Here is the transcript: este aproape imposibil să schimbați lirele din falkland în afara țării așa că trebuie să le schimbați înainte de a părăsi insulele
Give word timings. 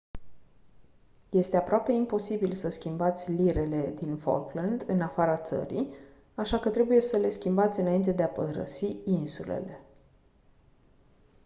este 1.29 1.57
aproape 1.57 1.91
imposibil 1.91 2.51
să 2.53 2.69
schimbați 2.69 3.31
lirele 3.31 3.93
din 3.95 4.17
falkland 4.17 4.83
în 4.87 5.01
afara 5.01 5.37
țării 5.37 5.93
așa 6.35 6.59
că 6.59 6.69
trebuie 6.69 7.01
să 7.01 7.17
le 7.17 7.29
schimbați 7.29 7.79
înainte 7.79 8.11
de 8.11 8.23
a 8.23 8.27
părăsi 8.29 8.95
insulele 9.05 9.81